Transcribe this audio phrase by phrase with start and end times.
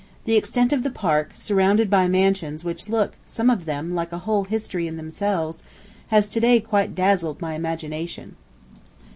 [0.25, 4.17] The extent of the Park, surrounded by mansions which look, some of them, like a
[4.17, 5.63] whole history in themselves,
[6.07, 8.35] has to day quite dazzled my imagination.